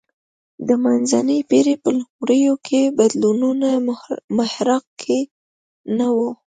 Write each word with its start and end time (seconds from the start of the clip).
د 0.67 0.69
منځنۍ 0.83 1.39
پېړۍ 1.49 1.75
په 1.83 1.89
لومړیو 1.97 2.53
کې 2.67 2.81
بدلونونو 2.99 3.67
محراق 4.37 4.85
کې 5.01 5.19
نه 5.97 6.07
و 6.15 6.17